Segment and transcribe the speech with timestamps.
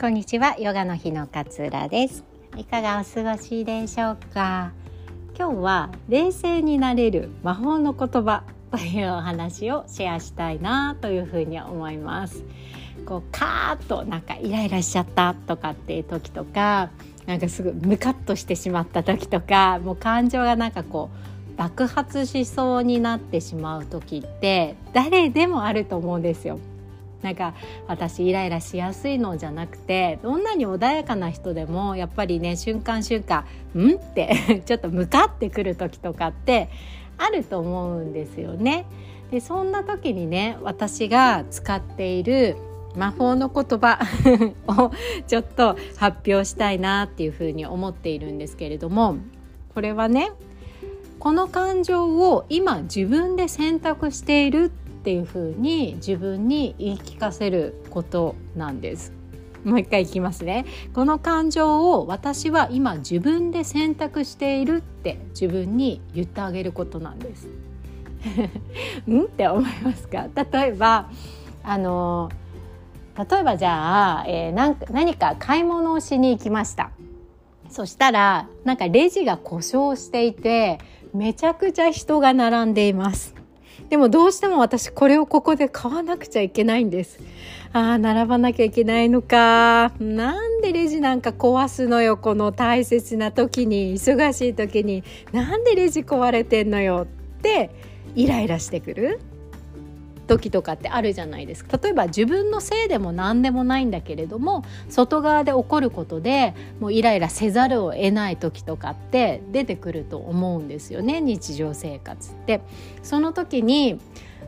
[0.00, 2.24] こんにちはヨガの日の勝浦です。
[2.56, 4.72] いかがお過ごしでしょうか？
[5.38, 12.42] 今日は冷静になれる魔法の言葉というお話をシェアしたいなというふうに思います。
[13.04, 16.88] こうカーッとなんかイライラしちゃったとかっていう時とか
[17.26, 21.10] なんかすぐムカッとしてしまった時とかもう感情がなんかこ
[21.52, 26.58] う爆発しそうになってしまう時って誰でもあると思うんですよ。
[27.22, 27.54] なんか
[27.86, 33.44] 私イライラしやすいのじゃなくてどんなに穏やかな人でもやっぱりね瞬間瞬間
[33.76, 36.68] 「ん?」って ちょっと向かってくる時とかって
[37.18, 38.86] あると思うんですよね。
[39.30, 42.56] でそんな時にね私が使っている
[42.96, 44.00] 魔法の言葉
[44.66, 44.90] を
[45.28, 49.16] ちょっと発表したいなっていうふうに思っているんですけれども
[49.74, 50.32] これはね
[51.20, 59.14] この感情を今自分で選択しているっていうふうに自分に言い聞かせることなんです。
[59.64, 60.66] もう一回いきますね。
[60.94, 67.48] この感情を私は今自分で選択しているって自分に言ってあげることなんです。
[69.08, 69.22] うん？
[69.24, 70.28] って思いますか？
[70.52, 71.10] 例えば
[71.62, 72.30] あの
[73.16, 76.90] 例えばじゃあ、えー、なんか何か買い物をしに行きました。
[77.70, 80.78] そしたらなんかレジが故障していて
[81.14, 83.34] めちゃくちゃ人が並んでいます。
[83.90, 87.18] でもどうしても私これをここで買わなくちゃいけないんです。
[87.72, 89.92] ああ、並ばなきゃいけないのか。
[89.98, 95.02] なんでレジなんか壊すのよ、この大切な時に、忙しい時に。
[95.32, 97.06] なんでレジ壊れてんのよ
[97.38, 97.70] って
[98.14, 99.20] イライラしてくる。
[100.30, 112.60] 時とかってあるじゃないですか例えば自分のせいでも何でもないんだけれども外側で起こることでもうイライラせざるを得ない時とかって出てくると思うんですよね日常生活って。
[113.02, 113.98] その時に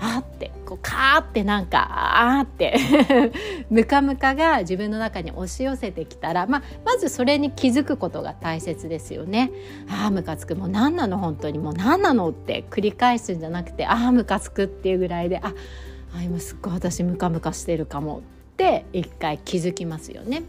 [0.00, 2.78] あってこうカーってなんかあーって
[3.70, 9.50] ムカムカが自分の中に押し寄せてきたら、まあ、まずそれに気づくことが大切ですよね。
[9.88, 10.54] ああムカつく。
[10.54, 11.18] もう何なの？
[11.18, 11.58] 本当に。
[11.58, 12.30] もう何なの？
[12.30, 15.52] って繰り返すんじゃなくてああムカつくっていうぐらいであ
[16.16, 18.18] あ今すっごい私ムカムカしてるかも。
[18.18, 18.20] っ
[18.58, 20.42] て一回気づきますよね。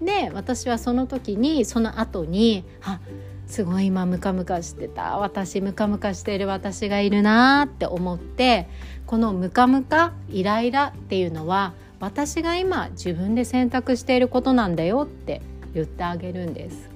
[0.00, 3.00] で私はその時にその後にあ
[3.48, 5.16] すごい今ムカムカしてた。
[5.16, 8.68] 私ムカムカしてる私がいるなって思って
[9.06, 15.40] このムカムカイライラっていうのは私が今自分で選択していることなんだよって
[15.74, 16.90] 言ってあげるんです。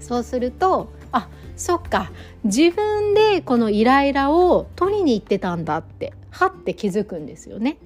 [0.00, 2.10] そうするとあそっか。
[2.44, 7.78] 自分でこのイライラを取りに行ってたんだってはって気づくんですよね。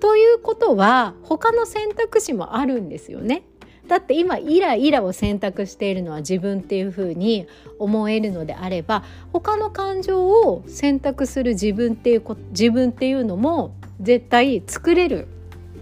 [0.00, 3.42] ということは他の選択肢もあるんですよね。
[3.88, 7.46] だって今イライラを選択しているのは自分っていうふうに
[7.78, 15.28] 思えるのであれば他の感情を選択する自分っていう自分っていうのも絶対作れる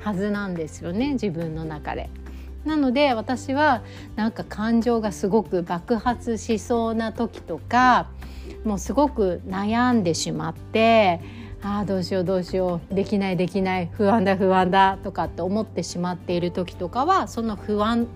[0.01, 2.11] はずなんですよね自分の中で。
[2.65, 3.83] なので私は
[4.17, 8.11] なんか感情がすごく爆発しそうな時とか
[8.65, 11.21] もうすごく悩んでしまって
[11.63, 18.07] ああどうしようどうしようできないできない不安だ不安だとかって思ってしまっている時とかはその不安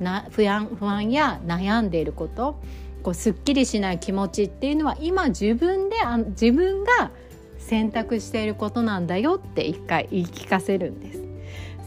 [0.00, 2.58] な不安不安や悩んでいること
[3.02, 7.10] こうすっきりしない気持ちっていうのは今自分であ自分が
[7.58, 11.22] 選択していることなんだよって一回言い聞かせるんです。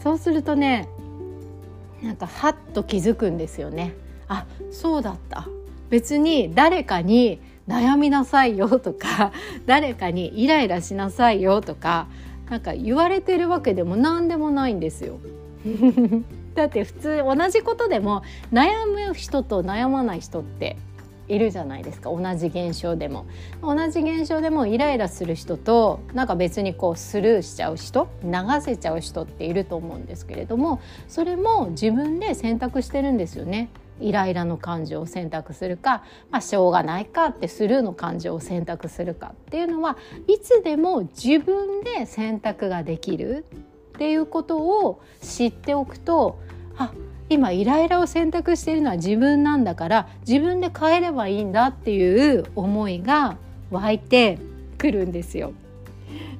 [0.02, 0.88] そうするとね
[2.02, 3.94] なんかハッと気づくんですよね。
[4.28, 5.46] あそうだった
[5.90, 9.32] 別に誰かに悩みなさいよとか
[9.66, 12.06] 誰かにイライラしなさいよとか
[12.50, 15.18] なんか言われてるわけでも何でもないんですよ。
[16.54, 18.22] だって普通同じことでも
[18.52, 20.76] 悩む人と悩まない人って
[21.28, 22.10] いるじゃないですか。
[22.10, 23.26] 同じ現象でも。
[23.62, 33.68] 同じ現象でもイライラする人となんか別にこうスルーしちゃう人流せちゃう人っていると思うんですけれどもそれも自分で選択してるんですよね。
[34.00, 39.96] イライラの感情を選択するか、まあ、しょうがないかってスルーの感情を選択するかっていうのは
[40.26, 43.46] いつでも自分で選択ができる
[43.94, 46.38] っていうことを知っておくと
[46.76, 46.92] あ
[47.28, 53.36] 今イライラを選択しているのは自分なんだから自分で変えればいいんだっていう思いが
[53.70, 54.38] 湧いて
[54.78, 55.52] くるんですよ。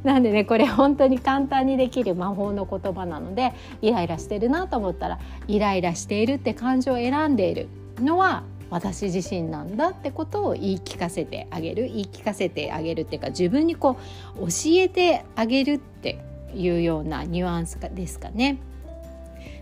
[0.05, 3.53] なんでねこれ本当に簡単にできる魔法の言葉なので
[3.83, 5.19] イライラしてるなと思ったら
[5.49, 7.69] イライラしているって感情を選んでいる
[7.99, 13.97] のは私自身なんだってことを言い聞かせてあげる言い聞かせてあげるっていうか自分にこ
[14.37, 16.19] う教えてあげるって
[16.55, 18.59] いうようなニュアンスですかね。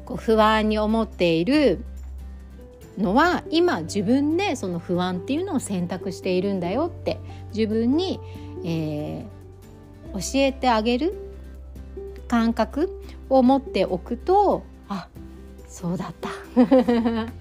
[0.05, 1.85] こう不安に思っている
[2.99, 7.19] のは今自分でその不安っていうのを選択しているんだよって
[7.55, 8.21] 自分に、
[8.65, 9.27] え
[10.15, 11.15] 教えてあげる
[12.29, 12.91] 感覚
[13.29, 15.09] を持っておくとあ
[15.69, 16.31] そうだった。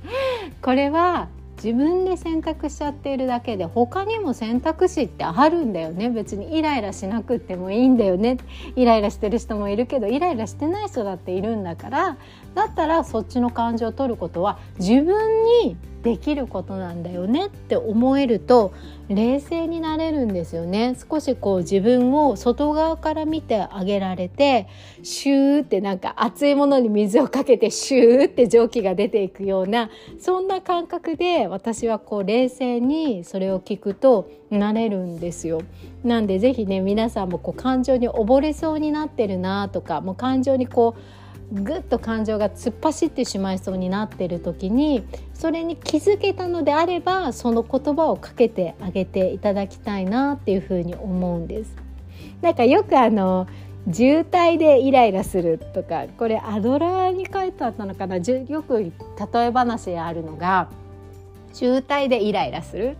[0.61, 1.27] これは
[1.63, 6.09] 自分で選択しちゃっているだけで他にも選択肢ってあるんだよね。
[6.09, 8.37] 別にイライラしなくってもいいんだよね。
[8.75, 12.17] イライラしてる人もいるけどイライラしてない人だっているんだから。
[12.53, 18.73] だったらそっちの感情を取ることは自分にできることなんだよねって思えると
[19.07, 24.67] 冷静になれるんですよね少しこう自分を外側から見てあげられて
[25.01, 29.89] シューってなんか熱いものに水をかけてシューって蒸気が出ていくような
[30.19, 35.61] そんな感覚で私はこう冷静にそれを聞くとなれるんですよ。
[36.03, 41.22] なんでぜひね皆さんもこう感情に溺れそうになってるなとかもう感情にこう
[41.53, 45.05] ぐっと感情が突っ走ってしまいそうになってる時に
[45.35, 51.75] それに気づけたのであればその言葉をかけてあげていただきたいなっていうふうに思うんです。
[52.41, 53.47] なんかよくあの
[53.91, 58.91] 渋滞でイライラするとかこれアドラーに書いてあったのかなよく例
[59.45, 60.69] え話であるのが
[61.53, 62.97] 渋滞でイライラする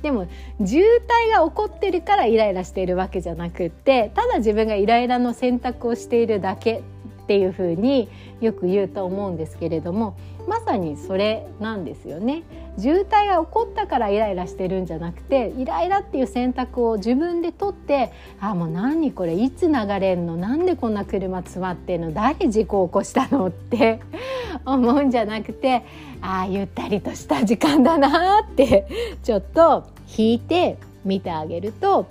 [0.00, 0.26] でも
[0.64, 6.82] 渋滞が起こってるからイライラしているわけじゃなくってただ自分がイライラの選択をしているだけ
[7.32, 8.10] っていうふうに
[8.42, 12.42] よく言うと思うんですけれどもまさにそれなんですよね。
[12.78, 24.00] 渋滞が起こったからイライラしてるんじゃなくてイライラっていう選択を自分で取ってあもう何これいつ流れんのなんでこんな車詰まってんの誰事故起こしたのって
[24.64, 25.82] 思うんじゃなくて
[26.22, 28.86] ああゆったりとした時間だなって
[29.22, 29.84] ちょっと
[30.16, 32.06] 引いて見てあげると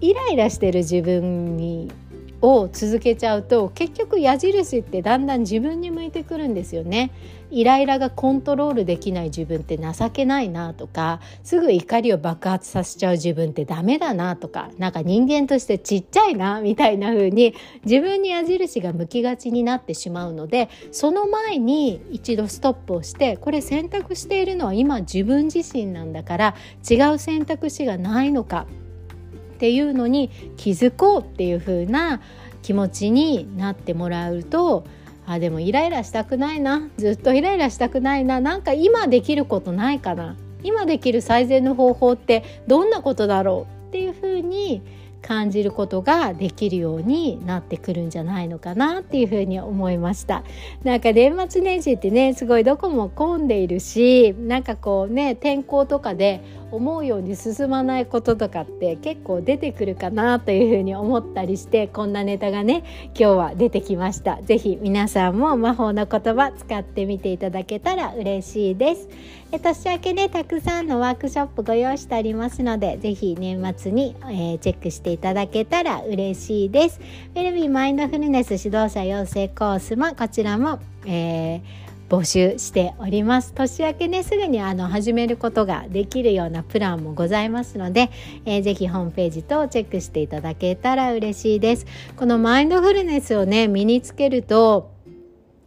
[0.00, 1.90] イライラしてる自分に
[2.42, 7.10] を続けちゃうと結局矢印ってだんだん自分に向いてくるんですよね。
[7.50, 17.54] イライラがコントロールできない自分って情けないなとかすぐ怒りを爆発させちゃう自分ってダメだなとかなんか人間としてちっちゃいなみたいな風に
[17.84, 26.54] 自分に矢印が向きがちになってしまうのでその前に一度ストップをしてこれ選択しているのは今自分自身なんだから
[26.88, 28.66] 違う選択肢がないのか
[29.64, 30.28] っていうのに
[30.58, 32.20] 気づこうっていう風な
[32.60, 34.84] 気持ちになってもらうと
[35.24, 40.36] あでもイライラしたくないなずっとイライラしたくないななんか今できることないかな。
[40.62, 44.82] 今できる最善の方法ってどんなことだろうっていう風に
[45.22, 50.44] 感じることができるようになってくるんじゃないのかなっていうふうに思いました。
[50.82, 56.42] なんか年末年始ってねすごいどこも混んでいるしなんかこうね天候とかで
[56.74, 64.38] 思うように進まないこととかって結構出てくるかなというふうに思ったりしてこんなネタがね今日は出てきました。
[64.42, 69.08] 是非皆さんも魔法の言葉使ってみていただけたら嬉しいです。
[69.52, 77.00] え年明けねたくさんのワークショップご用意してありますので是非年末に、えー、チェックしていただけたら嬉しいです。
[77.34, 81.83] ウェルビーマインドフルネス指導者養成コースもこちらも、えー
[82.14, 88.10] 募集しております年明けねすぐにあの始めることができるようなプランもございますので、
[88.44, 94.94] えー、ぜホームページ等チェックしていただけたら嬉しいですこのマインドフルネスをね身につけると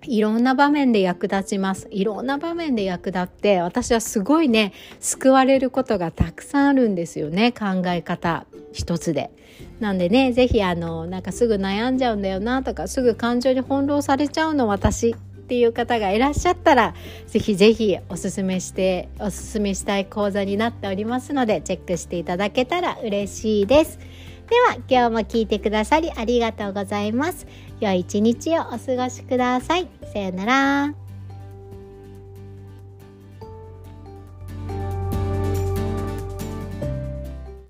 [0.04, 1.88] いろんな場面で役立ちます。
[1.92, 4.72] いろんな場面で役立って、私はすごいね、
[5.02, 7.52] 救われることがたくさんあるんですよね。
[7.52, 9.32] 考え方一つで。
[9.80, 15.16] なんでね、ぜひあの、なんかすぐ悩んじゃうんだよなとか、すぐ感情に翻弄されちゃうの私
[15.48, 16.94] っていう方がいらっしゃったら
[17.26, 23.98] ぜひぜひおすすめしておすすめしたい講座になっておりますのでチェックしていただけたら嬉しいです。
[23.98, 27.48] では今日も聞いてくださりありがとうございます。
[27.80, 29.88] 良い一日をお過ごしください。
[30.12, 31.07] さようなら。